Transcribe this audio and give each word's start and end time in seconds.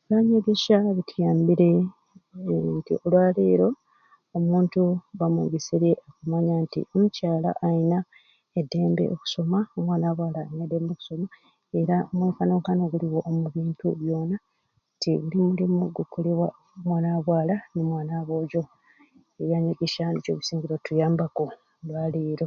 Ebyanyegesya 0.00 0.76
bituyambire 0.96 1.70
nti 2.76 2.92
olwaleero 3.04 3.68
omuntu 4.36 4.80
bamwegeserye 5.18 5.92
okumanya 6.08 6.54
nti 6.64 6.80
omukyala 6.92 7.50
alina 7.66 7.98
eddembe 8.60 9.04
okusoma 9.14 9.58
omwana 9.78 10.06
wa 10.08 10.16
bwala 10.18 10.38
alina 10.42 10.62
eddembe 10.64 10.90
okusoma 10.94 11.26
era 11.78 11.96
omwenkanonkano 12.10 12.82
guliwo 12.92 13.18
omubintu 13.30 13.86
byoona 14.00 14.36
nti 14.94 15.10
buli 15.20 15.38
mulimu 15.46 15.82
gukolebwa 15.96 16.48
omwana 16.78 17.08
wa 17.14 17.20
bwala 17.26 17.54
no 17.72 17.80
mwana 17.90 18.12
wa 18.16 18.24
bwojo 18.26 18.62
ebyanyegesya 19.40 20.04
nikyo 20.10 20.32
bisingire 20.38 20.72
okutuyambaku 20.74 21.44
olwaleero. 21.82 22.46